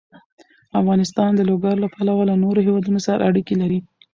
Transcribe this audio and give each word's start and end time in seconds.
افغانستان 0.79 1.31
د 1.35 1.41
لوگر 1.49 1.75
له 1.83 1.87
پلوه 1.95 2.23
له 2.29 2.35
نورو 2.43 2.65
هېوادونو 2.67 2.99
سره 3.07 3.25
اړیکې 3.29 3.55
لري. 3.61 3.79